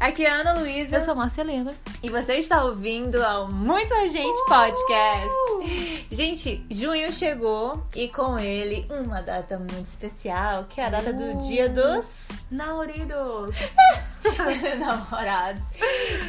[0.00, 0.96] Aqui é a Ana Luísa.
[0.98, 1.74] Eu sou Márcia Helena.
[2.02, 6.06] E você está ouvindo ao Muito a Gente Podcast.
[6.12, 11.38] Gente, junho chegou e com ele uma data muito especial, que é a data do
[11.48, 13.56] Dia dos Namoridos.
[14.78, 15.62] Namorados.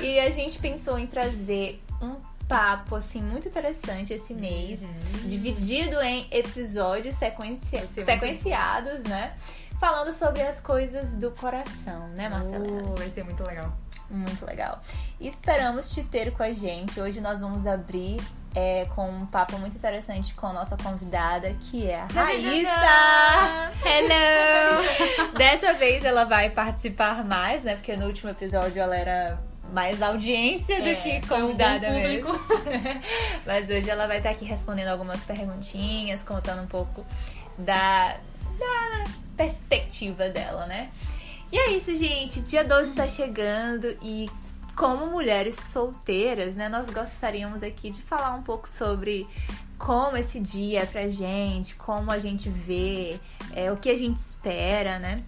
[0.02, 2.16] E a gente pensou em trazer um
[2.48, 5.28] papo assim muito interessante esse mês, Uhum.
[5.28, 9.32] dividido em episódios sequenci- ser muito sequenciados, né?
[9.80, 12.84] Falando sobre as coisas do coração, né, Marcelena?
[12.86, 13.74] Oh, vai ser muito legal.
[14.10, 14.82] Muito legal.
[15.18, 17.00] E esperamos te ter com a gente.
[17.00, 18.20] Hoje nós vamos abrir
[18.54, 23.72] é, com um papo muito interessante com a nossa convidada, que é a Raíssa!
[23.86, 25.32] Hello!
[25.38, 27.76] Dessa vez ela vai participar mais, né?
[27.76, 29.40] Porque no último episódio ela era
[29.72, 32.34] mais audiência do É, que foi um convidada bom mesmo.
[33.48, 37.06] Mas hoje ela vai estar aqui respondendo algumas perguntinhas, contando um pouco
[37.58, 38.18] da,
[38.58, 39.06] da
[39.40, 40.90] perspectiva dela, né?
[41.50, 42.42] E é isso, gente.
[42.42, 44.30] Dia 12 tá chegando e
[44.76, 49.28] como mulheres solteiras, né, nós gostaríamos aqui de falar um pouco sobre
[49.78, 53.20] como esse dia é pra gente, como a gente vê,
[53.54, 55.24] é, o que a gente espera, né?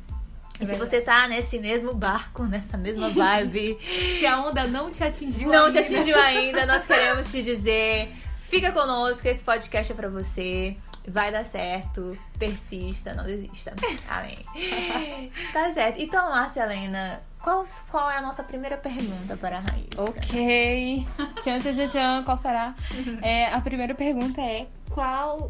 [0.60, 3.78] E se você tá nesse mesmo barco, nessa mesma vibe,
[4.20, 5.96] Se a onda não te atingiu não te ainda.
[5.96, 10.78] atingiu ainda, nós queremos te dizer: fica conosco, esse podcast é pra você.
[11.08, 13.74] Vai dar certo, persista, não desista.
[14.08, 14.38] Amém.
[15.52, 16.00] tá certo.
[16.00, 20.20] Então, Márcia Helena, qual, qual é a nossa primeira pergunta para a Raíssa?
[20.20, 21.08] Ok.
[21.42, 22.24] Tchan, tchan, tchan, tchan.
[22.24, 22.76] Qual será?
[23.22, 25.50] É, a primeira pergunta é: qual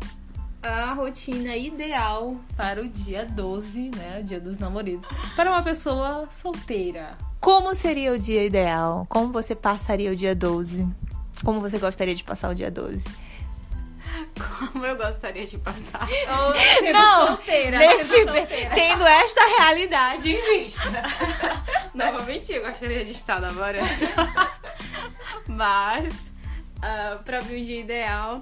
[0.64, 4.20] a rotina ideal para o dia 12, né?
[4.22, 5.06] O dia dos namorados.
[5.36, 7.18] Para uma pessoa solteira.
[7.40, 9.06] Como seria o dia ideal?
[9.10, 10.88] Como você passaria o dia 12?
[11.44, 13.04] Como você gostaria de passar o dia 12?
[14.72, 16.08] Como eu gostaria de passar.
[16.92, 18.76] Não, solteira, neste, sendo solteira.
[18.76, 20.90] tendo esta realidade em vista.
[21.94, 23.88] Não vou mentir, eu gostaria de estar namorando.
[25.48, 26.32] Mas,
[26.82, 28.42] ah, pra mim, o dia ideal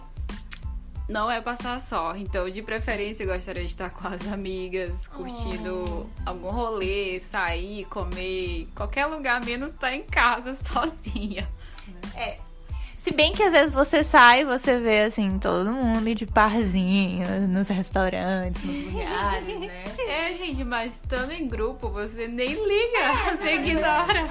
[1.09, 2.15] não é passar só.
[2.15, 8.67] Então, de preferência, eu gostaria de estar com as amigas, curtindo algum rolê, sair, comer,
[8.75, 11.49] qualquer lugar, menos estar em casa sozinha.
[12.15, 12.37] É.
[12.99, 17.69] Se bem que às vezes você sai, você vê assim, todo mundo de parzinho, nos
[17.69, 19.83] restaurantes, nos lugares, né?
[20.09, 24.29] É, gente, mas estando em grupo, você nem liga, você ignora.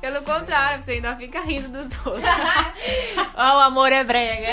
[0.00, 2.24] Pelo contrário, você ainda fica rindo dos outros.
[3.36, 4.48] Ó, o amor é brega.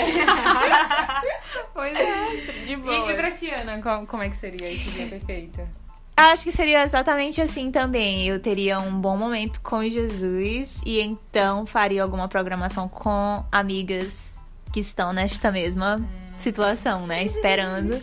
[1.74, 3.10] pois é, de boa.
[3.10, 5.85] E, e pra Tiana, como, como é que seria esse dia perfeito?
[6.16, 8.26] Acho que seria exatamente assim também.
[8.26, 14.34] Eu teria um bom momento com Jesus e então faria alguma programação com amigas
[14.72, 16.00] que estão nesta mesma
[16.38, 17.22] situação, né?
[17.22, 18.00] Esperando.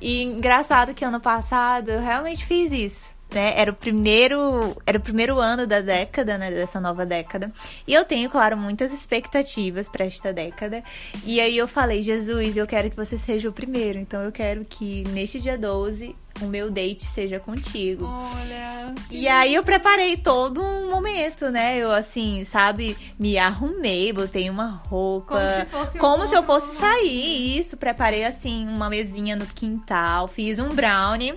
[0.00, 3.13] E engraçado que ano passado eu realmente fiz isso.
[3.34, 3.52] Né?
[3.56, 7.52] Era o primeiro, era o primeiro ano da década, né, dessa nova década.
[7.86, 10.82] E eu tenho, claro, muitas expectativas para esta década.
[11.24, 13.98] E aí eu falei, Jesus, eu quero que você seja o primeiro.
[13.98, 18.06] Então eu quero que neste dia 12 o meu date seja contigo.
[18.06, 18.94] Olha.
[19.10, 21.76] E aí eu preparei todo um momento, né?
[21.76, 25.66] Eu assim, sabe, me arrumei, botei uma roupa.
[25.70, 27.58] Como se como se eu fosse sair.
[27.58, 31.34] Isso, preparei assim uma mesinha no quintal, fiz um brownie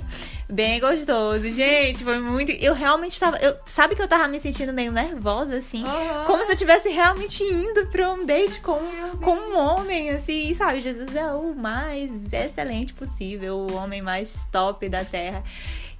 [0.49, 1.49] bem gostoso.
[1.49, 2.51] Gente, foi muito.
[2.51, 3.37] Eu realmente tava.
[3.37, 3.57] Eu...
[3.65, 5.83] Sabe que eu tava me sentindo meio nervosa, assim?
[5.83, 6.25] Aham.
[6.25, 8.79] Como se eu estivesse realmente indo pra um date com,
[9.21, 10.81] com um homem, assim, e sabe?
[10.81, 15.43] Jesus é o mais excelente possível, o homem mais top da terra.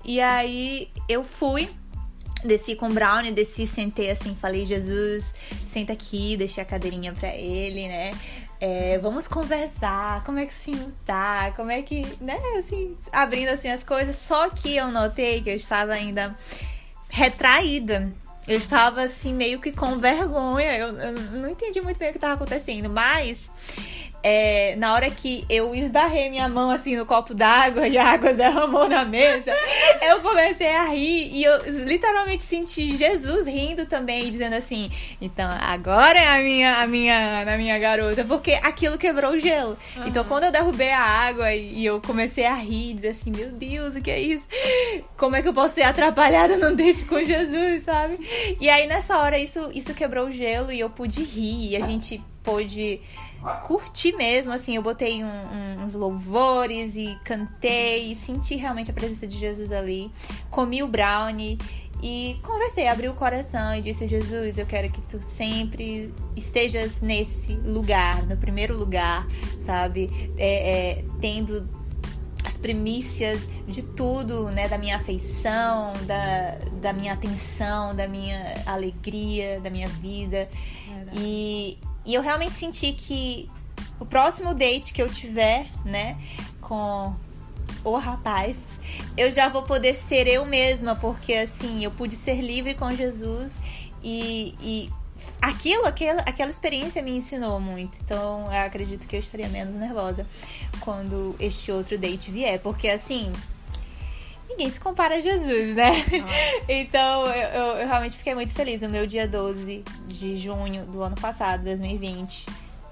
[0.04, 1.70] E aí eu fui.
[2.46, 5.34] Desci com o Brownie, desci, sentei assim, falei, Jesus,
[5.66, 8.12] senta aqui, deixei a cadeirinha pra ele, né?
[8.60, 11.52] É, vamos conversar, como é que o senhor tá?
[11.56, 14.16] Como é que, né, assim, abrindo assim as coisas.
[14.16, 16.36] Só que eu notei que eu estava ainda
[17.08, 18.12] retraída.
[18.48, 20.76] Eu estava assim, meio que com vergonha.
[20.78, 23.52] Eu, eu não entendi muito bem o que estava acontecendo, mas
[24.24, 28.34] é, na hora que eu esbarrei minha mão assim no copo d'água e a água
[28.36, 29.52] derramou na mesa,
[30.02, 34.92] eu comecei a rir e eu literalmente senti Jesus rindo também, dizendo assim:
[35.22, 39.78] então agora é a minha, a minha, a minha garota, porque aquilo quebrou o gelo.
[40.06, 43.52] Então quando eu derrubei a água e, e eu comecei a rir, dizer assim: meu
[43.52, 44.48] Deus, o que é isso?
[45.16, 48.18] Como é que eu posso ser atrapalhada num date com Jesus, sabe?
[48.60, 51.82] E aí nessa hora isso, isso quebrou o gelo e eu pude rir e a
[51.82, 53.02] gente pôde
[53.56, 58.94] curti mesmo, assim, eu botei um- um- uns louvores e cantei e senti realmente a
[58.94, 60.12] presença de Jesus ali.
[60.50, 61.58] Comi o brownie
[62.02, 67.54] e conversei, abri o coração e disse: Jesus, eu quero que tu sempre estejas nesse
[67.54, 69.26] lugar, no primeiro lugar,
[69.60, 70.10] sabe?
[70.38, 71.68] É, é, tendo
[72.44, 74.68] as as primícias de tudo, né?
[74.68, 80.50] Da minha afeição, da, da minha atenção, da minha alegria, da minha vida.
[81.14, 83.50] E, e eu realmente senti que
[84.00, 86.18] o próximo date que eu tiver, né,
[86.62, 87.14] com
[87.84, 88.56] o rapaz,
[89.18, 93.60] eu já vou poder ser eu mesma, porque assim, eu pude ser livre com Jesus
[94.02, 94.90] e, e
[95.42, 97.98] aquilo, aquela, aquela experiência me ensinou muito.
[98.02, 100.26] Então, eu acredito que eu estaria menos nervosa
[100.80, 103.34] quando este outro date vier, porque assim,
[104.48, 105.92] ninguém se compara a Jesus, né?
[106.68, 108.82] então, eu, eu, eu, realmente fiquei muito feliz.
[108.82, 112.46] O meu dia 12 de junho do ano passado, 2020,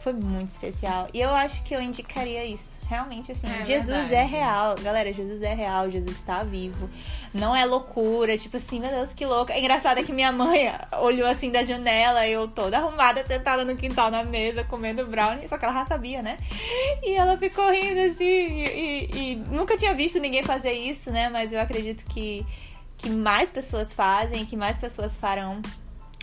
[0.05, 1.07] foi muito especial.
[1.11, 2.77] E eu acho que eu indicaria isso.
[2.87, 4.13] Realmente, assim, é Jesus verdade.
[4.13, 4.75] é real.
[4.75, 6.87] Galera, Jesus é real, Jesus está vivo.
[7.33, 9.51] Não é loucura, tipo assim, meu Deus, que louca.
[9.51, 10.71] É engraçado é que minha mãe
[11.01, 15.57] olhou assim da janela, eu toda arrumada, sentada no quintal na mesa, comendo brownie, só
[15.57, 16.37] que ela já sabia, né?
[17.01, 21.29] E ela ficou rindo assim, e, e, e nunca tinha visto ninguém fazer isso, né?
[21.29, 22.45] Mas eu acredito que,
[22.95, 25.63] que mais pessoas fazem, que mais pessoas farão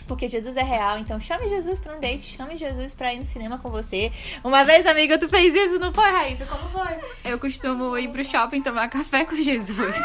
[0.07, 3.23] porque Jesus é real, então chame Jesus pra um date, chame Jesus pra ir no
[3.23, 4.11] cinema com você.
[4.43, 6.45] Uma vez, amiga, tu fez isso, não foi, Raíssa?
[6.45, 6.97] Como foi?
[7.23, 9.97] Eu costumo ir pro shopping tomar café com Jesus.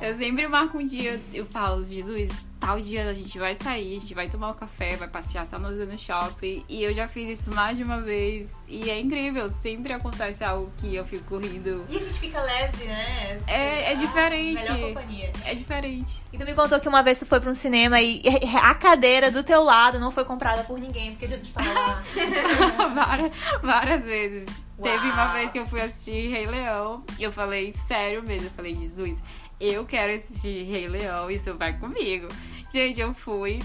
[0.00, 2.30] eu sempre marco um dia, eu falo, Jesus,
[2.66, 5.56] tal dia a gente vai sair, a gente vai tomar um café, vai passear só
[5.56, 6.64] no shopping.
[6.68, 8.50] E eu já fiz isso mais de uma vez.
[8.66, 11.86] E é incrível, sempre acontece algo que eu fico rindo.
[11.88, 13.38] E a gente fica leve, né?
[13.46, 14.60] É, é diferente.
[14.62, 15.32] Melhor companhia.
[15.44, 16.24] É diferente.
[16.32, 18.20] E tu me contou que uma vez tu foi pra um cinema e
[18.60, 22.02] a cadeira do teu lado não foi comprada por ninguém, porque Jesus estava lá.
[22.94, 23.32] várias,
[23.62, 24.48] várias vezes.
[24.76, 24.90] Uau.
[24.90, 28.50] Teve uma vez que eu fui assistir Rei Leão e eu falei, sério mesmo, eu
[28.50, 29.22] falei, Jesus,
[29.58, 32.28] eu quero assistir Rei Leão, isso vai comigo.
[32.72, 33.60] Gente, eu fui.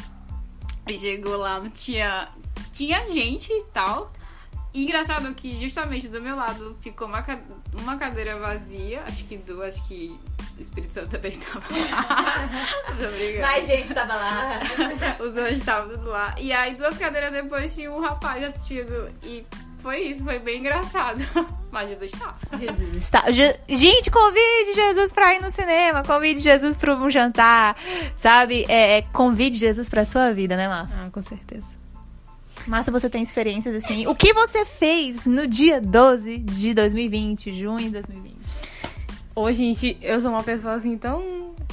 [0.87, 2.29] E chegou lá, não tinha.
[2.71, 4.11] Tinha gente e tal.
[4.73, 7.23] E engraçado que justamente do meu lado ficou uma,
[7.73, 9.03] uma cadeira vazia.
[9.03, 10.17] Acho que duas, acho que
[10.57, 12.49] o Espírito Santo também estava lá.
[13.41, 14.59] Mais gente estava lá.
[15.19, 16.33] Os anjos estavam lá.
[16.39, 19.13] E aí, duas cadeiras depois, tinha um rapaz assistindo.
[19.23, 19.45] E
[19.81, 21.21] foi isso, foi bem engraçado.
[21.71, 22.35] Mas Jesus está.
[22.57, 23.31] Jesus está.
[23.31, 27.75] Gente, convide Jesus pra ir no cinema, convide Jesus pra um jantar,
[28.17, 28.65] sabe?
[28.67, 30.97] É, é, convide Jesus pra sua vida, né, Márcia?
[30.99, 31.65] Ah, com certeza.
[32.67, 34.05] Márcia, você tem experiências assim.
[34.05, 38.35] O que você fez no dia 12 de 2020, junho de 2020?
[39.33, 41.21] Ô, gente, eu sou uma pessoa assim tão.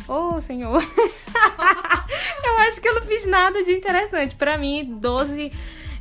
[0.06, 0.80] Ô, oh, Senhor.
[2.44, 4.36] eu acho que eu não fiz nada de interessante.
[4.36, 5.52] Pra mim, 12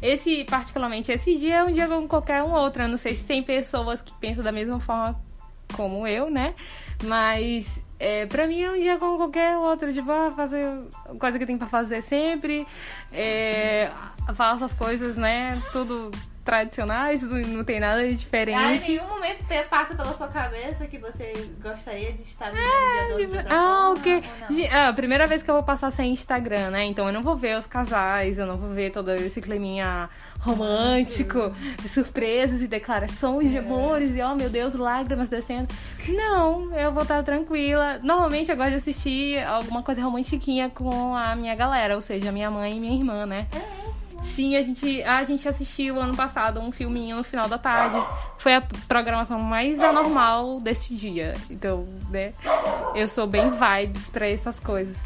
[0.02, 2.84] esse, particularmente, esse dia é um dia como qualquer um outro.
[2.84, 5.20] Eu não sei se tem pessoas que pensam da mesma forma
[5.74, 6.54] como eu, né?
[7.04, 10.66] Mas é, pra mim é um dia como qualquer outro, tipo, ah, fazer
[11.20, 12.66] coisa que tem pra fazer sempre,
[13.12, 13.92] é,
[14.34, 15.62] faço as coisas, né?
[15.72, 16.12] Tudo
[16.48, 18.58] tradicionais, não tem nada de diferente.
[18.58, 23.18] Ah, em nenhum momento passa pela sua cabeça que você gostaria de estar no é,
[23.18, 24.24] dia 12 de Ah, ok.
[24.72, 26.86] Ah, a primeira vez que eu vou passar sem Instagram, né?
[26.86, 30.10] Então eu não vou ver os casais, eu não vou ver todo esse climinha
[30.40, 31.54] romântico,
[31.86, 33.50] surpresas e declarações é.
[33.50, 35.68] de amores e, oh meu Deus, lágrimas descendo.
[36.08, 38.00] Não, eu vou estar tranquila.
[38.02, 42.50] Normalmente eu gosto de assistir alguma coisa romantiquinha com a minha galera, ou seja, minha
[42.50, 43.48] mãe e minha irmã, né?
[43.54, 43.87] É.
[44.24, 47.98] Sim, a gente, a gente assistiu ano passado um filminho no final da tarde.
[48.38, 51.34] Foi a programação mais anormal desse dia.
[51.50, 52.34] Então, né?
[52.94, 54.98] Eu sou bem vibes para essas coisas.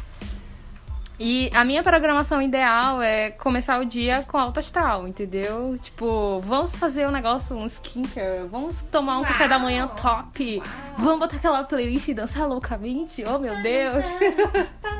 [1.24, 5.78] E a minha programação ideal é começar o dia com alta astral, entendeu?
[5.80, 9.28] Tipo, vamos fazer um negócio, um skincare, vamos tomar um Uau.
[9.28, 10.66] café da manhã top, Uau.
[10.98, 14.04] vamos botar aquela playlist e dançar loucamente, oh meu Deus!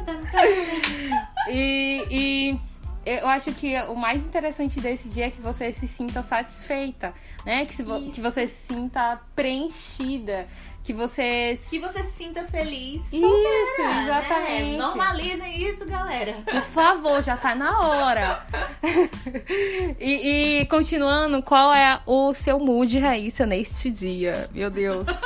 [1.50, 2.60] e, e
[3.04, 7.12] eu acho que o mais interessante desse dia é que você se sinta satisfeita,
[7.44, 7.64] né?
[7.66, 10.46] Que, se que você se sinta preenchida,
[10.84, 13.12] que você que você se sinta feliz.
[13.12, 14.02] Isso, né?
[14.04, 14.62] exatamente.
[14.62, 14.76] Né?
[14.76, 16.42] Normalizem isso, galera.
[16.44, 18.46] Por favor, já tá na hora.
[19.98, 24.48] e, e, continuando, qual é o seu mood, Raíssa, neste dia?
[24.52, 25.08] Meu Deus.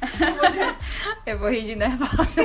[1.26, 2.42] Eu vou rir de nervosa.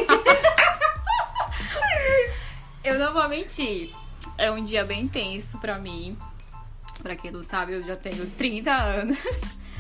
[2.86, 3.90] Eu não vou mentir.
[4.38, 6.16] É um dia bem tenso pra mim.
[7.02, 9.18] Pra quem não sabe, eu já tenho 30 anos.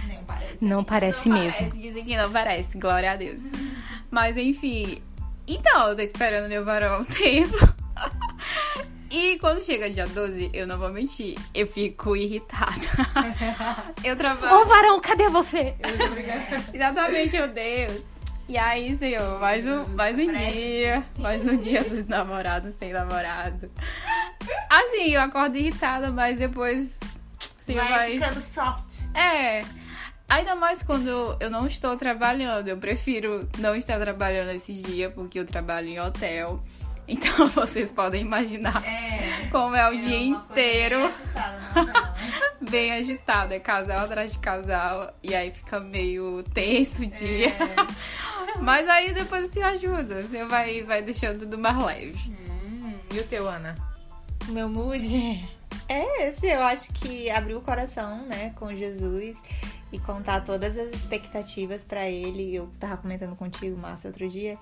[0.07, 0.65] Não parece.
[0.65, 1.59] Não parece não mesmo.
[1.59, 3.41] Parece, dizem que não parece, glória a Deus.
[4.09, 5.01] Mas enfim.
[5.47, 7.57] Então, eu tô esperando meu varão um tempo.
[9.11, 12.73] E quando chega dia 12, eu não vou mentir, eu fico irritada.
[14.03, 14.61] eu trabalho.
[14.61, 15.75] Ô varão, cadê você?
[16.73, 18.14] Exatamente, meu Deus.
[18.47, 21.03] E aí, senhor, mais um, mais um dia.
[21.17, 23.71] Mais um dia dos namorados sem namorado.
[24.69, 26.99] Assim, eu acordo irritada, mas depois.
[27.59, 29.03] Assim, vai, vai ficando soft.
[29.17, 29.61] É.
[30.29, 32.67] Ainda mais quando eu não estou trabalhando.
[32.67, 36.63] Eu prefiro não estar trabalhando esses dias, porque eu trabalho em hotel.
[37.07, 39.47] Então vocês podem imaginar É.
[39.51, 40.97] como é o dia uma coisa inteiro.
[40.97, 42.13] bem agitada, não, não.
[42.71, 47.49] bem agitado, é casal atrás de casal, e aí fica meio tenso o dia.
[47.49, 47.75] É.
[48.61, 52.29] Mas aí depois se ajuda, você vai, vai deixando tudo mais leve.
[52.29, 53.75] Hum, e o teu, Ana?
[54.47, 55.49] Meu mood
[55.89, 56.47] é esse.
[56.47, 59.37] Eu acho que abrir o coração, né, com Jesus
[59.91, 62.53] e contar todas as expectativas pra ele.
[62.53, 64.57] Eu tava comentando contigo, Márcia, outro dia,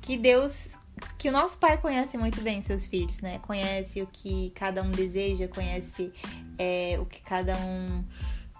[0.00, 0.78] que Deus,
[1.18, 3.38] que o nosso Pai conhece muito bem seus filhos, né?
[3.40, 6.12] Conhece o que cada um deseja, conhece
[6.58, 8.04] é, o que cada um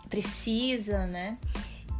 [0.08, 1.38] precisa, né?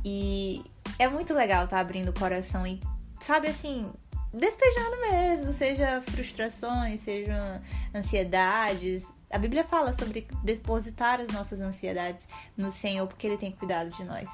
[0.05, 0.63] E
[0.99, 2.81] é muito legal estar abrindo o coração e,
[3.21, 3.93] sabe assim,
[4.33, 7.63] despejando mesmo, seja frustrações, seja
[7.95, 9.07] ansiedades.
[9.31, 14.05] A Bíblia fala sobre depositar as nossas ansiedades no Senhor, porque Ele tem cuidado de
[14.05, 14.29] nós.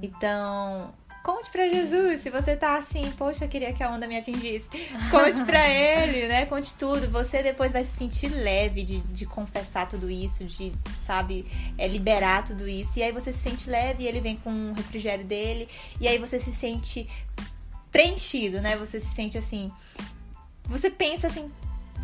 [0.00, 0.94] Então,
[1.24, 2.20] conte pra Jesus.
[2.20, 4.68] Se você tá assim, poxa, eu queria que a onda me atingisse.
[5.10, 6.44] Conte pra Ele, né?
[6.44, 7.10] Conte tudo.
[7.10, 10.70] Você depois vai se sentir leve de, de confessar tudo isso, de,
[11.02, 11.46] sabe,
[11.78, 12.98] é, liberar tudo isso.
[12.98, 15.66] E aí você se sente leve e Ele vem com o refrigério dele.
[15.98, 17.08] E aí você se sente
[17.90, 18.76] preenchido, né?
[18.76, 19.72] Você se sente assim.
[20.64, 21.50] Você pensa assim,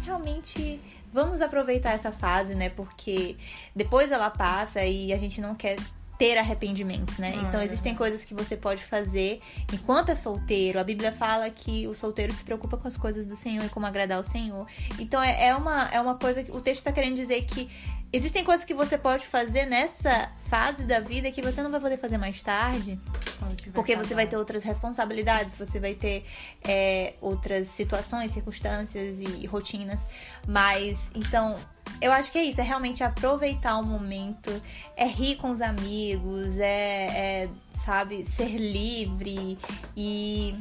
[0.02, 0.80] realmente
[1.12, 2.70] vamos aproveitar essa fase, né?
[2.70, 3.36] Porque
[3.76, 5.76] depois ela passa e a gente não quer
[6.20, 7.32] ter arrependimentos, né?
[7.34, 9.40] Ah, então é existem coisas que você pode fazer
[9.72, 10.78] enquanto é solteiro.
[10.78, 13.86] A Bíblia fala que o solteiro se preocupa com as coisas do Senhor e como
[13.86, 14.66] agradar o Senhor.
[14.98, 17.70] Então é, é uma, é uma coisa que o texto está querendo dizer que
[18.12, 21.98] existem coisas que você pode fazer nessa fase da vida que você não vai poder
[21.98, 22.98] fazer mais tarde.
[23.72, 26.24] Porque você vai ter outras responsabilidades, você vai ter
[26.66, 30.06] é, outras situações, circunstâncias e rotinas.
[30.46, 31.56] Mas, então,
[32.00, 34.50] eu acho que é isso, é realmente aproveitar o momento,
[34.96, 37.48] é rir com os amigos, é, é,
[37.84, 39.58] sabe, ser livre
[39.96, 40.54] e.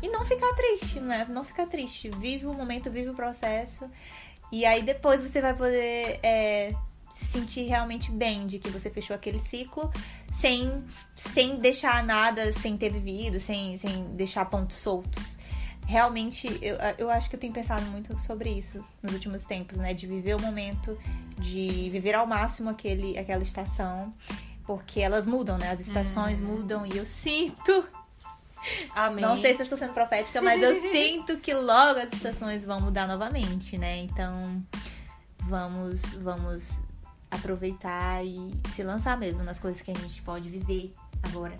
[0.00, 1.24] E não ficar triste, né?
[1.30, 2.10] Não ficar triste.
[2.18, 3.88] Vive o momento, vive o processo.
[4.52, 6.74] E aí depois você vai poder é,
[7.14, 9.90] se sentir realmente bem de que você fechou aquele ciclo
[10.30, 15.38] sem, sem deixar nada sem ter vivido, sem, sem deixar pontos soltos.
[15.86, 19.92] Realmente, eu, eu acho que eu tenho pensado muito sobre isso nos últimos tempos, né?
[19.92, 20.96] De viver o momento,
[21.38, 24.12] de viver ao máximo aquele, aquela estação.
[24.64, 25.70] Porque elas mudam, né?
[25.70, 27.84] As estações mudam e eu sinto
[28.94, 29.22] Amém.
[29.22, 32.80] não sei se eu estou sendo profética, mas eu sinto que logo as estações vão
[32.80, 33.98] mudar novamente, né?
[33.98, 34.58] Então,
[35.38, 36.74] vamos, vamos
[37.30, 40.92] aproveitar e se lançar mesmo nas coisas que a gente pode viver
[41.22, 41.56] agora.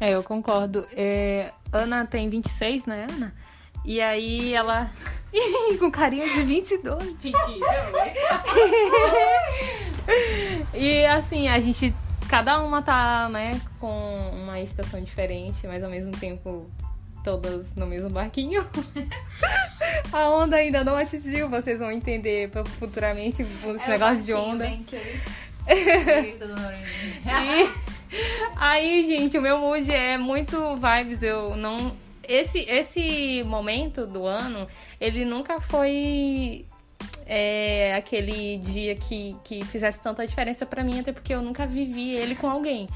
[0.00, 0.86] É, eu concordo.
[0.92, 3.34] É, Ana tem 26, né, Ana?
[3.84, 4.90] E aí ela.
[5.78, 7.16] com carinha de 22.
[10.74, 11.94] E assim, a gente.
[12.28, 16.70] Cada uma tá, né, com uma estação diferente, mas ao mesmo tempo
[17.24, 18.66] todas no mesmo barquinho.
[20.12, 24.70] A onda ainda não atingiu, vocês vão entender futuramente esse negócio de onda.
[27.26, 27.68] E
[28.56, 31.20] aí, gente, o meu mood é muito vibes.
[31.20, 31.96] Eu não.
[32.28, 34.68] Esse, esse momento do ano,
[35.00, 36.64] ele nunca foi
[37.26, 42.14] é, aquele dia que, que fizesse tanta diferença pra mim, até porque eu nunca vivi
[42.14, 42.88] ele com alguém.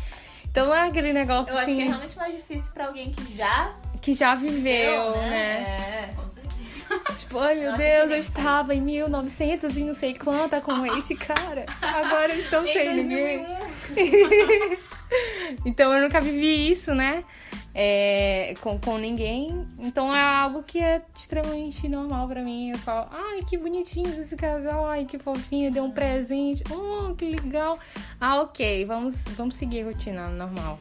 [0.50, 3.36] Então é aquele negócio Eu acho assim, que é realmente mais difícil pra alguém que
[3.36, 6.08] já que já viveu, deu, né?
[6.08, 6.48] É, com certeza.
[7.18, 10.60] Tipo, ai meu Eu acho Deus, eu nem estava em 1900 e não sei quanta
[10.60, 11.66] com este cara.
[11.82, 13.46] Agora eu estou Em sem ninguém.
[13.94, 14.76] 2001.
[15.64, 17.24] Então eu nunca vivi isso, né?
[17.80, 19.64] É, com, com ninguém.
[19.78, 22.70] Então é algo que é extremamente normal pra mim.
[22.70, 26.64] Eu só, ai, que bonitinhos esse casal, ai, que fofinho, deu um presente.
[26.72, 27.78] Oh, que legal.
[28.20, 30.76] Ah, ok, vamos, vamos seguir a rotina normal.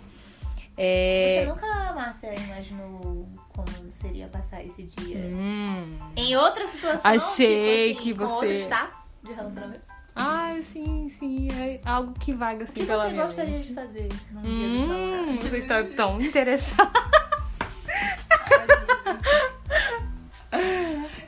[0.75, 5.17] É, Você nunca, Márcia, imaginou como seria passar esse dia?
[5.19, 5.97] Hum.
[6.15, 7.01] Em outra situação?
[7.03, 9.96] Achei tipo assim, que com você- outro status de relacionamento?
[10.19, 11.47] Ai, sim, sim.
[11.51, 13.67] É algo que vaga assim O que pela você minha gostaria mente.
[13.67, 15.49] de fazer num dia Hum, namorados?
[15.49, 16.91] você está tão interessada.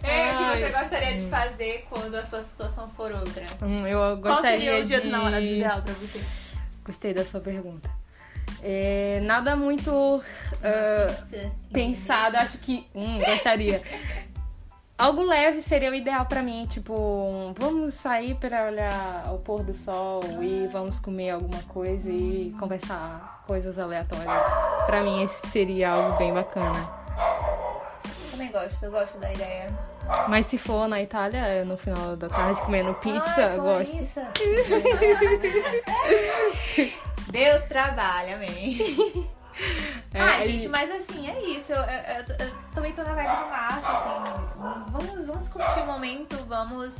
[0.03, 3.45] É, o que você gostaria de fazer quando a sua situação for outra?
[3.61, 5.03] Hum, eu Qual gostaria seria o dia de...
[5.03, 6.21] dos namorados ideal pra você?
[6.85, 7.89] Gostei da sua pergunta.
[8.63, 10.23] É, nada muito
[10.63, 12.87] ah, Você- pensado, acho que.
[12.95, 13.81] Hum, gostaria.
[14.99, 19.73] Algo leve seria o ideal pra mim, tipo, vamos sair pra olhar o pôr do
[19.73, 24.43] sol e vamos comer alguma coisa e conversar coisas aleatórias.
[24.85, 26.99] Pra mim esse seria algo bem bacana.
[28.31, 29.69] Também gosto, eu gosto da ideia.
[30.27, 33.95] Mas se for na Itália, no final da tarde comendo pizza, Ai, eu falar gosto.
[33.95, 34.19] Isso.
[37.31, 39.27] Deus trabalha, amém.
[40.13, 41.71] É, ah, gente, mas assim, é isso.
[41.71, 44.48] Eu, eu- eu- eu também tô na vibe do massa, assim.
[44.91, 46.99] Vamos, vamos curtir o momento, vamos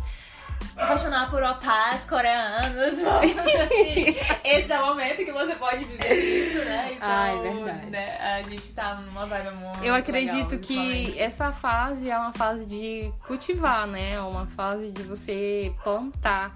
[0.77, 3.00] apaixonar por opás coreanos.
[3.01, 6.93] Vamos, assim, esse é o momento que você pode viver isso, né?
[6.93, 7.86] Então, Ah, é verdade.
[7.88, 12.34] né, a gente tá numa vibe muito Eu acredito legal, que essa fase é uma
[12.34, 14.13] fase de cultivar, né?
[14.13, 16.55] É uma fase de você plantar.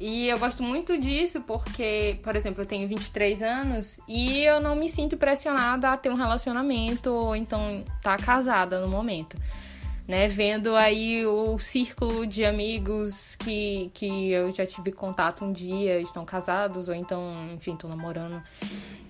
[0.00, 4.76] E eu gosto muito disso porque, por exemplo, eu tenho 23 anos e eu não
[4.76, 9.36] me sinto pressionada a ter um relacionamento ou então estar casada no momento.
[10.08, 15.98] Né, vendo aí o círculo de amigos que, que eu já tive contato um dia,
[15.98, 18.42] estão casados ou então, enfim, estão namorando.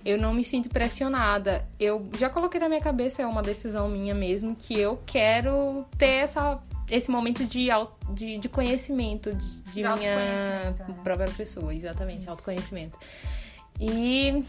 [0.03, 1.65] Eu não me sinto pressionada.
[1.79, 6.23] Eu já coloquei na minha cabeça, é uma decisão minha mesmo, que eu quero ter
[6.23, 7.69] essa, esse momento de,
[8.09, 11.01] de, de conhecimento de, de De minha autoconhecimento, é.
[11.01, 12.97] própria pessoa, exatamente, autoconhecimento.
[13.79, 14.43] E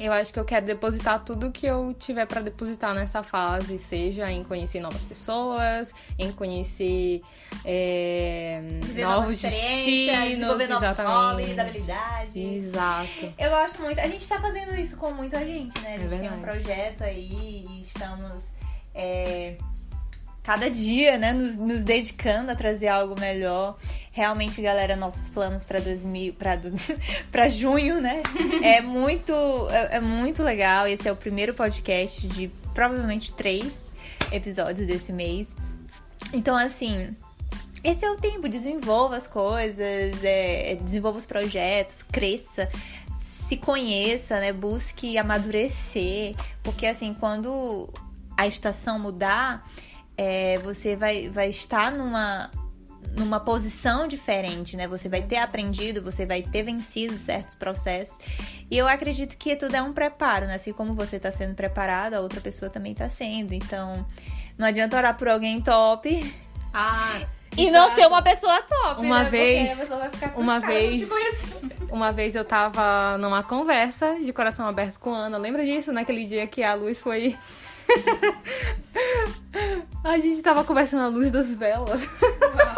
[0.00, 4.30] eu acho que eu quero depositar tudo que eu tiver pra depositar nessa fase, seja
[4.32, 7.20] em conhecer novas pessoas, em conhecer
[7.64, 8.62] é,
[9.04, 11.60] novos destinos, exatamente.
[11.60, 12.64] habilidades.
[12.64, 13.34] Exato.
[13.38, 13.98] Eu gosto muito.
[14.00, 15.90] A gente tá fazendo isso com muita gente, né?
[15.90, 18.54] A É gente tem um projeto aí e estamos
[18.94, 19.56] é,
[20.42, 23.76] cada dia, né, nos, nos dedicando a trazer algo melhor.
[24.10, 26.58] Realmente, galera, nossos planos para 2000, para
[27.30, 28.22] para junho, né?
[28.62, 29.32] É muito
[29.70, 30.86] é, é muito legal.
[30.86, 33.92] Esse é o primeiro podcast de provavelmente três
[34.32, 35.54] episódios desse mês.
[36.32, 37.14] Então, assim,
[37.82, 42.68] esse é o tempo, desenvolva as coisas, é, desenvolva os projetos, cresça,
[43.16, 44.52] se conheça, né?
[44.52, 46.34] Busque amadurecer.
[46.62, 47.88] Porque assim, quando
[48.36, 49.68] a estação mudar,
[50.22, 52.50] é, você vai, vai estar numa,
[53.16, 54.86] numa posição diferente, né?
[54.86, 58.18] Você vai ter aprendido, você vai ter vencido certos processos.
[58.70, 60.56] E eu acredito que tudo é um preparo, né?
[60.56, 63.54] Assim como você está sendo preparada, a outra pessoa também está sendo.
[63.54, 64.04] Então,
[64.58, 66.34] não adianta orar por alguém top
[66.74, 67.22] Ah,
[67.56, 69.30] e não ser uma pessoa top, Uma né?
[69.30, 69.88] Vez-
[70.36, 71.08] uma vez-.
[71.90, 75.38] Uma vez eu tava numa conversa de coração aberto com a Ana.
[75.38, 75.90] Lembra disso?
[75.92, 77.38] Naquele dia que a luz foi.
[80.04, 82.06] A gente tava conversando à luz das velas.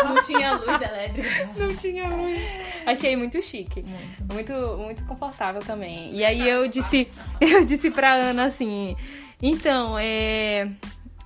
[0.04, 1.50] Não tinha luz elétrica.
[1.56, 2.38] Não tinha luz.
[2.86, 3.84] Achei muito chique.
[4.32, 6.14] Muito, muito confortável também.
[6.14, 7.08] E aí eu disse,
[7.40, 8.96] eu disse pra Ana assim,
[9.42, 10.70] então, é.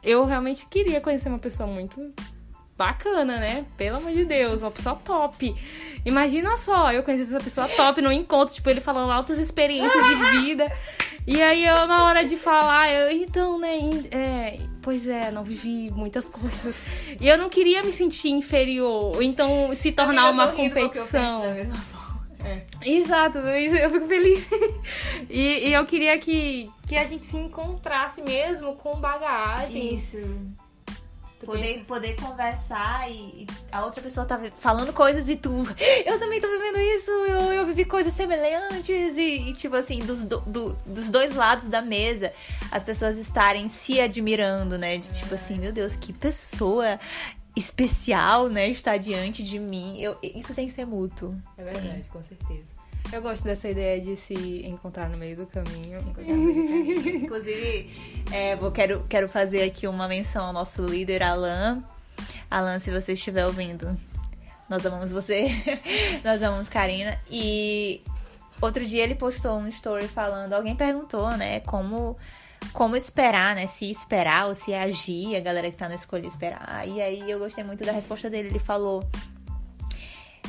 [0.03, 2.15] Eu realmente queria conhecer uma pessoa muito
[2.79, 3.65] bacana, né?
[3.77, 5.55] Pelo amor de Deus, uma pessoa top.
[6.05, 10.15] Imagina só, eu conheci essa pessoa top no encontro, tipo, ele falando altas experiências de
[10.41, 10.73] vida.
[11.27, 13.79] E aí eu, na hora de falar, eu, então, né,
[14.13, 16.83] é, pois é, não vivi muitas coisas.
[17.21, 21.43] E eu não queria me sentir inferior, ou então se tornar uma competição.
[22.85, 24.49] Exato, eu eu fico feliz.
[25.29, 29.95] E, e eu queria que, que a gente se encontrasse mesmo com bagagem.
[29.95, 30.19] Isso.
[31.47, 35.51] Poder, poder conversar e, e a outra pessoa tá falando coisas e tu.
[36.05, 40.25] Eu também tô vivendo isso, eu, eu vivi coisas semelhantes e, e, tipo assim, dos,
[40.25, 42.33] do- do- dos dois lados da mesa,
[42.71, 44.99] as pessoas estarem se admirando, né?
[44.99, 46.99] De tipo assim, meu Deus, que pessoa
[47.55, 48.69] especial, né?
[48.69, 49.99] Está diante de mim.
[50.01, 51.35] Eu, isso tem que ser mútuo.
[51.57, 52.76] É verdade, com certeza.
[53.13, 54.35] Eu gosto dessa ideia de se
[54.67, 56.01] encontrar no meio do caminho.
[57.23, 57.91] Inclusive,
[58.33, 61.83] é, vou, quero, quero fazer aqui uma menção ao nosso líder, Alan.
[62.51, 63.97] Alan, se você estiver ouvindo,
[64.69, 65.47] nós amamos você.
[66.25, 67.21] nós amamos Karina.
[67.31, 68.03] E
[68.61, 72.17] outro dia ele postou um story falando, alguém perguntou, né, como
[72.73, 73.67] como esperar, né?
[73.67, 76.87] Se esperar ou se agir, a galera que tá no escolha esperar.
[76.87, 78.49] E aí eu gostei muito da resposta dele.
[78.49, 79.09] Ele falou: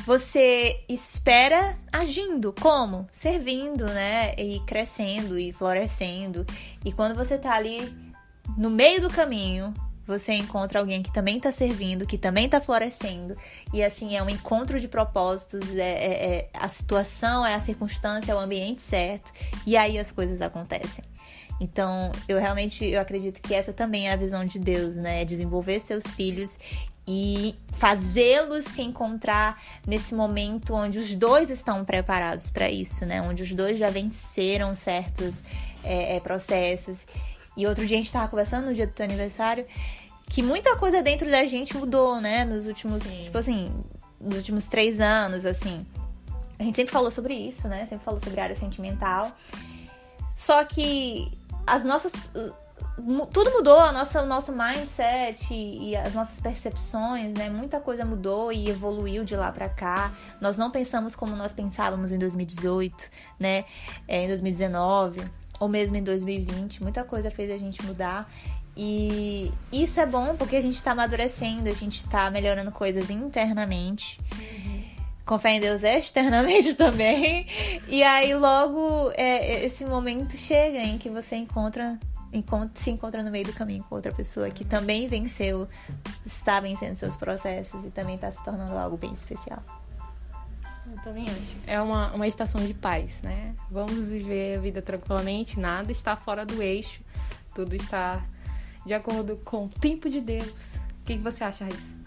[0.08, 3.06] você espera agindo, como?
[3.12, 4.34] Servindo, né?
[4.38, 6.46] E crescendo e florescendo.
[6.82, 7.94] E quando você tá ali
[8.56, 9.74] no meio do caminho,
[10.06, 13.36] você encontra alguém que também tá servindo, que também tá florescendo.
[13.70, 18.32] E assim, é um encontro de propósitos, é, é- é a situação, é a circunstância,
[18.32, 19.30] é o ambiente certo.
[19.66, 21.04] E aí as coisas acontecem.
[21.60, 25.20] Então, eu realmente eu acredito que essa também é a visão de Deus, né?
[25.20, 26.58] É desenvolver seus filhos
[27.10, 33.22] e fazê-los se encontrar nesse momento onde os dois estão preparados para isso, né?
[33.22, 35.42] Onde os dois já venceram certos
[35.82, 37.06] é, é, processos.
[37.56, 39.64] E outro dia a gente tava conversando no dia do teu aniversário
[40.28, 42.44] que muita coisa dentro da gente mudou, né?
[42.44, 43.72] Nos últimos, tipo assim,
[44.20, 45.86] nos últimos três anos, assim.
[46.58, 47.86] A gente sempre falou sobre isso, né?
[47.86, 49.32] Sempre falou sobre a área sentimental.
[50.36, 51.32] Só que
[51.66, 52.12] as nossas
[53.32, 57.48] tudo mudou, a nossa, o nosso mindset e, e, as nossas percepções, né?
[57.48, 60.12] Muita coisa mudou e evoluiu de lá para cá.
[60.40, 63.64] Nós não pensamos como nós pensávamos em 2018, né?
[64.06, 65.20] É, em 2019
[65.60, 66.82] ou mesmo em 2020.
[66.82, 68.30] Muita coisa fez a gente mudar.
[68.76, 74.20] E isso é bom porque a gente tá amadurecendo, a gente tá melhorando coisas internamente.
[74.38, 74.82] Uhum.
[75.26, 77.44] Com fé em Deus externamente também.
[77.88, 81.98] E aí logo é, esse momento chega em que você encontra
[82.74, 85.68] se encontra no meio do caminho com outra pessoa que também venceu,
[86.24, 89.62] está vencendo seus processos e também está se tornando algo bem especial.
[90.90, 91.56] Eu também acho.
[91.66, 93.54] É uma, uma estação de paz, né?
[93.70, 97.02] Vamos viver a vida tranquilamente, nada está fora do eixo,
[97.54, 98.22] tudo está
[98.84, 100.76] de acordo com o tempo de Deus.
[101.00, 101.98] O que, que você acha, Raíssa?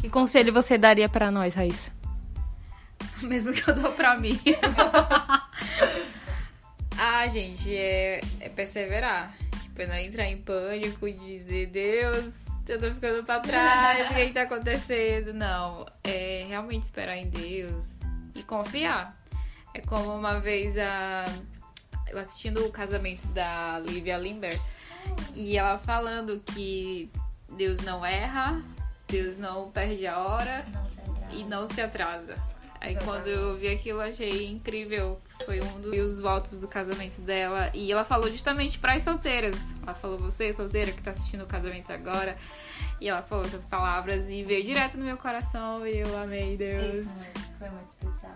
[0.00, 1.90] Que conselho você daria para nós, Raíssa?
[3.22, 4.38] Mesmo que eu dou pra mim.
[6.98, 9.36] Ah, gente, é, é perseverar.
[9.60, 12.34] Tipo, não entrar em pânico e dizer, Deus,
[12.68, 15.32] eu tô ficando pra trás, o que, que tá acontecendo?
[15.32, 17.98] Não, é realmente esperar em Deus
[18.34, 19.16] e confiar.
[19.74, 21.24] É como uma vez a.
[22.08, 24.58] Eu assistindo o casamento da Livia Limber
[25.34, 27.10] e ela falando que
[27.56, 28.62] Deus não erra,
[29.08, 32.34] Deus não perde a hora não e não se atrasa.
[32.80, 35.20] Aí quando eu vi aquilo, achei incrível.
[35.44, 37.70] Foi um dos votos do casamento dela.
[37.74, 39.56] E ela falou justamente para as solteiras.
[39.82, 42.36] Ela falou, você, solteira, que tá assistindo o casamento agora.
[43.00, 46.96] E ela falou essas palavras e veio direto no meu coração e eu amei Deus.
[46.96, 47.26] Isso,
[47.58, 48.32] foi muito especial.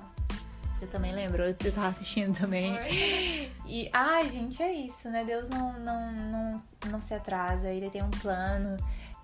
[0.80, 2.74] Eu também lembro, eu tava assistindo também.
[2.74, 3.52] Foi.
[3.66, 5.24] E, ai, gente, é isso, né?
[5.24, 8.76] Deus não, não, não, não se atrasa, ele tem um plano.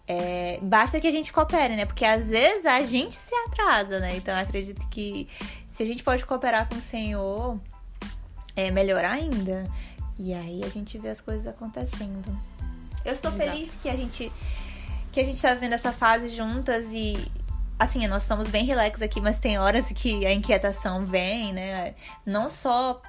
[0.09, 1.85] É, basta que a gente coopere, né?
[1.85, 4.17] Porque às vezes a gente se atrasa, né?
[4.17, 5.29] Então eu acredito que
[5.69, 7.59] se a gente pode cooperar com o Senhor,
[8.55, 9.67] é melhor ainda.
[10.19, 12.39] E aí a gente vê as coisas acontecendo.
[13.05, 13.51] Eu estou Exato.
[13.51, 14.33] feliz que a gente
[15.13, 17.31] que a gente tá vivendo essa fase juntas e
[17.79, 21.95] assim, nós estamos bem relax aqui, mas tem horas que a inquietação vem, né?
[22.25, 23.01] Não só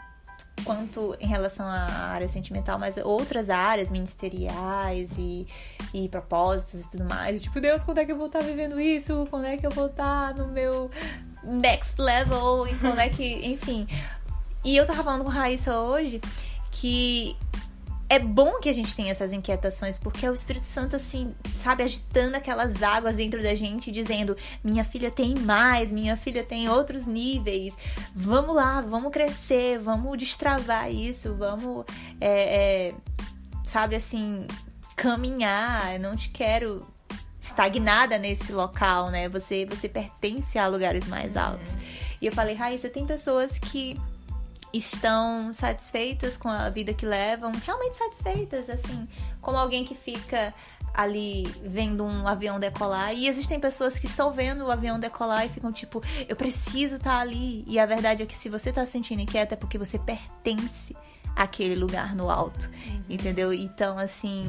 [0.63, 5.47] quanto em relação à área sentimental, mas outras áreas ministeriais e,
[5.93, 7.41] e propósitos e tudo mais.
[7.41, 9.27] Tipo, Deus, quando é que eu vou estar vivendo isso?
[9.29, 10.91] Quando é que eu vou estar no meu
[11.43, 12.67] next level?
[12.67, 13.23] E quando é que.
[13.47, 13.87] Enfim.
[14.63, 16.19] E eu tava falando com Raíssa hoje
[16.71, 17.35] que
[18.09, 21.83] é bom que a gente tenha essas inquietações, porque é o Espírito Santo, assim, sabe,
[21.83, 27.05] agitando aquelas águas dentro da gente, dizendo: minha filha tem mais, minha filha tem outros
[27.05, 27.77] níveis,
[28.15, 31.85] vamos lá, vamos crescer, vamos destravar isso, vamos,
[32.21, 32.95] é, é,
[33.65, 34.47] sabe, assim,
[34.95, 35.95] caminhar.
[35.95, 36.87] Eu não te quero
[37.41, 39.27] estagnada nesse local, né?
[39.29, 41.75] Você, você pertence a lugares mais altos.
[41.75, 41.81] Uhum.
[42.21, 43.99] E eu falei, Raíssa, tem pessoas que
[44.77, 49.07] estão satisfeitas com a vida que levam, realmente satisfeitas, assim,
[49.41, 50.53] como alguém que fica
[50.93, 53.13] ali vendo um avião decolar.
[53.13, 57.11] E existem pessoas que estão vendo o avião decolar e ficam tipo, eu preciso estar
[57.11, 57.63] tá ali.
[57.67, 60.95] E a verdade é que se você está se sentindo inquieta é porque você pertence
[61.35, 63.03] àquele lugar no alto, uhum.
[63.07, 63.53] entendeu?
[63.53, 64.47] Então, assim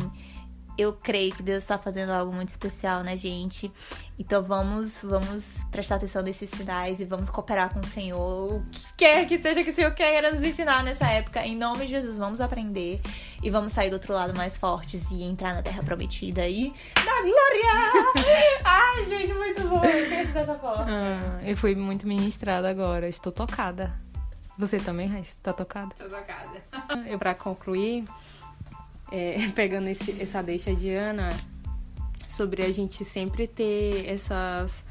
[0.79, 3.71] eu creio que Deus está fazendo algo muito especial na gente.
[4.17, 8.55] Então vamos, vamos prestar atenção nesses sinais e vamos cooperar com o Senhor.
[8.55, 11.45] O que quer que seja que o Senhor queira nos ensinar nessa época.
[11.45, 13.01] Em nome de Jesus, vamos aprender
[13.43, 16.73] e vamos sair do outro lado mais fortes e entrar na terra prometida aí.
[16.97, 18.23] Na glória!
[18.65, 19.85] Ai, gente, muito bom.
[19.85, 20.87] Eu penso dessa forma.
[20.89, 23.09] Ah, eu fui muito ministrada agora.
[23.09, 23.99] Estou tocada.
[24.57, 25.37] Você também, Raíssa?
[25.41, 25.95] Tá tocada?
[25.97, 26.63] Tô tocada.
[27.07, 28.05] Eu, pra concluir,
[29.11, 31.29] é, pegando esse, essa deixa de Ana,
[32.29, 34.85] sobre a gente sempre ter essas,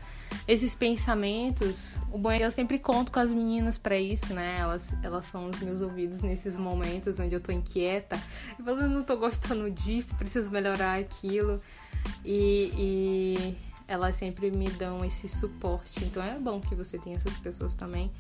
[0.48, 1.94] esses pensamentos.
[2.12, 4.58] O bom é que eu sempre conto com as meninas para isso, né?
[4.60, 8.20] Elas, elas são os meus ouvidos nesses momentos onde eu tô inquieta.
[8.58, 11.62] Eu falo, não tô gostando disso, preciso melhorar aquilo.
[12.26, 16.04] E, e elas sempre me dão esse suporte.
[16.04, 18.12] Então é bom que você tenha essas pessoas também.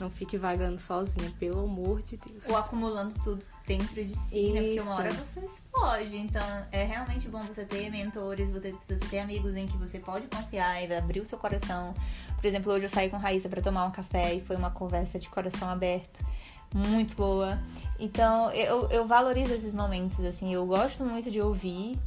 [0.00, 2.46] Não fique vagando sozinha, pelo amor de Deus.
[2.48, 4.54] Ou acumulando tudo dentro de si, Isso.
[4.54, 4.62] né?
[4.62, 6.16] Porque uma hora você explode.
[6.16, 8.72] Então é realmente bom você ter mentores, você
[9.10, 11.94] ter amigos em que você pode confiar e abrir o seu coração.
[12.36, 14.70] Por exemplo, hoje eu saí com a Raíssa para tomar um café e foi uma
[14.70, 16.24] conversa de coração aberto.
[16.72, 17.58] Muito boa.
[17.98, 20.52] Então, eu, eu valorizo esses momentos, assim.
[20.52, 21.98] Eu gosto muito de ouvir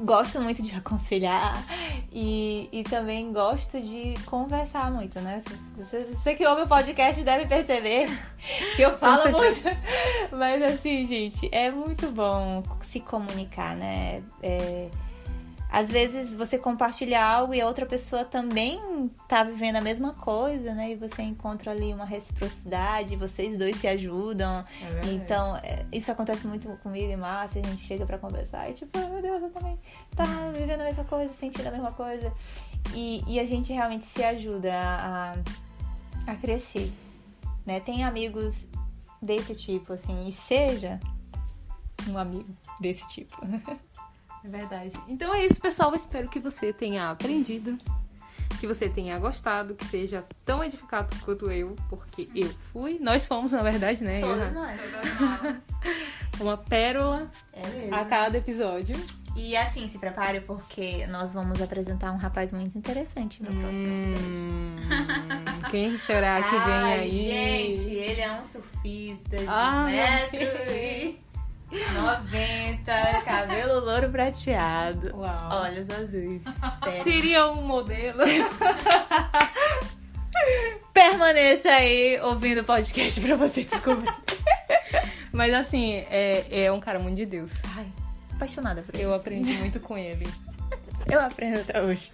[0.00, 1.62] gosto muito de aconselhar
[2.12, 5.42] e, e também gosto de conversar muito, né?
[5.76, 8.08] Você, você que ouve o podcast deve perceber
[8.76, 9.62] que eu falo muito.
[10.32, 14.22] Mas assim, gente, é muito bom se comunicar, né?
[14.42, 14.88] É,
[15.70, 20.72] às vezes você compartilha algo e a outra pessoa também tá vivendo a mesma coisa,
[20.74, 20.92] né?
[20.92, 24.64] E você encontra ali uma reciprocidade, vocês dois se ajudam.
[24.80, 28.74] É então, é, isso acontece muito comigo e Márcia, a gente chega pra conversar e
[28.74, 29.78] tipo, oh, meu Deus, eu também
[30.14, 32.32] tá vivendo a mesma coisa, sentindo a mesma coisa.
[32.94, 35.34] E, e a gente realmente se ajuda a,
[36.26, 36.92] a crescer,
[37.66, 37.80] né?
[37.80, 38.68] Tem amigos
[39.20, 41.00] desse tipo, assim, e seja
[42.08, 43.36] um amigo desse tipo.
[44.46, 44.92] É verdade.
[45.08, 45.90] Então é isso, pessoal.
[45.90, 47.76] Eu espero que você tenha aprendido,
[48.60, 52.98] que você tenha gostado, que seja tão edificado quanto eu, porque eu fui.
[53.00, 54.20] Nós fomos, na verdade, né?
[54.20, 54.80] Todos Eu- nós.
[56.40, 57.94] Uma pérola É mesmo.
[57.94, 58.94] a cada episódio.
[59.34, 64.32] E assim, se prepare porque nós vamos apresentar um rapaz muito interessante no próximo episódio.
[64.32, 64.76] Hum,
[65.70, 67.10] quem será que vem Ai, aí?
[67.10, 71.18] Gente, ele é um surfista de Ai, metro e
[71.70, 75.62] 90, cabelo louro prateado, Uau.
[75.62, 76.42] olhos azuis.
[76.84, 77.04] Sério.
[77.04, 78.20] Seria um modelo.
[80.92, 84.14] Permaneça aí ouvindo o podcast pra você descobrir.
[85.32, 87.50] Mas assim, é, é um cara muito de Deus.
[87.76, 87.86] Ai,
[88.34, 89.04] apaixonada por ele.
[89.04, 90.26] Eu aprendi muito com ele.
[91.10, 92.10] Eu aprendo até hoje.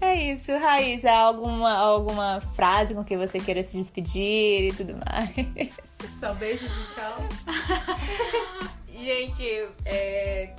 [0.00, 1.10] É isso, Raíssa.
[1.10, 5.72] Alguma, alguma frase com que você queira se despedir e tudo mais?
[6.20, 7.28] Só beijos e tchau.
[8.98, 10.54] Gente, é,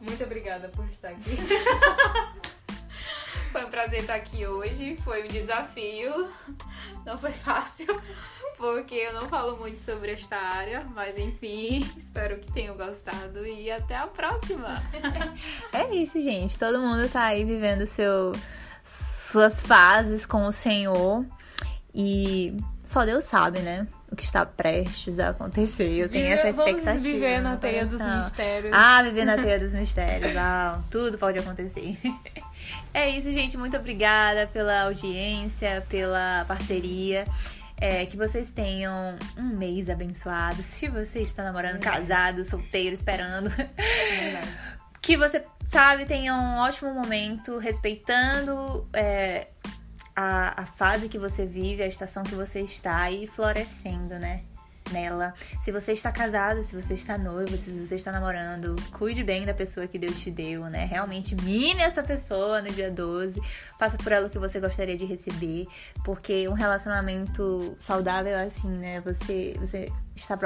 [0.00, 1.36] Muito obrigada por estar aqui.
[3.52, 4.96] foi um prazer estar aqui hoje.
[5.04, 6.28] Foi um desafio.
[7.04, 7.86] Não foi fácil,
[8.56, 10.84] porque eu não falo muito sobre esta área.
[10.94, 14.82] Mas enfim, espero que tenham gostado e até a próxima.
[15.72, 16.58] É isso, gente.
[16.58, 18.32] Todo mundo tá aí vivendo seu,
[18.82, 21.24] suas fases com o Senhor.
[21.94, 23.86] E só Deus sabe, né?
[24.14, 25.90] O que está prestes a acontecer.
[25.90, 27.02] Eu tenho essa expectativa.
[27.02, 28.72] viver na no teia dos mistérios.
[28.72, 30.36] Ah, viver na teia dos mistérios.
[30.36, 31.98] Ah, tudo pode acontecer.
[32.94, 33.58] É isso, gente.
[33.58, 37.24] Muito obrigada pela audiência, pela parceria.
[37.76, 40.62] É, que vocês tenham um mês abençoado.
[40.64, 43.50] Se você está namorando, casado, solteiro, esperando.
[43.50, 44.48] Verdade.
[45.02, 49.48] Que você, sabe, tenha um ótimo momento respeitando é,
[50.14, 54.42] a, a fase que você vive, a estação que você está e florescendo, né?
[54.92, 55.32] Nela.
[55.62, 59.54] Se você está casado, se você está noivo, se você está namorando, cuide bem da
[59.54, 60.84] pessoa que Deus te deu, né?
[60.84, 63.40] Realmente mime essa pessoa no dia 12.
[63.78, 65.66] Faça por ela o que você gostaria de receber.
[66.04, 69.00] Porque um relacionamento saudável é assim, né?
[69.00, 70.36] Você, você está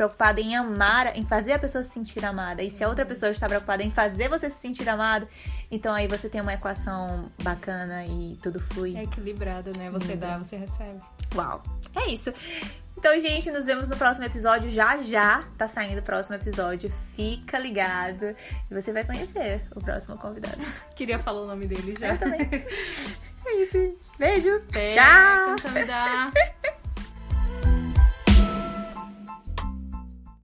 [0.00, 3.30] preocupada em amar, em fazer a pessoa se sentir amada, e se a outra pessoa
[3.30, 5.28] está preocupada em fazer você se sentir amado,
[5.70, 8.96] então aí você tem uma equação bacana e tudo flui.
[8.96, 9.90] É equilibrado, né?
[9.90, 10.20] Você Lindo.
[10.20, 11.00] dá, você recebe.
[11.34, 11.62] Uau.
[11.94, 12.32] É isso.
[12.96, 14.70] Então, gente, nos vemos no próximo episódio.
[14.70, 16.90] Já já tá saindo o próximo episódio.
[17.14, 18.34] Fica ligado.
[18.70, 20.58] E você vai conhecer o próximo convidado.
[20.96, 22.08] Queria falar o nome dele já.
[22.08, 22.40] Eu também.
[23.46, 23.98] é isso.
[24.18, 24.62] Beijo.
[24.94, 25.56] Tchau.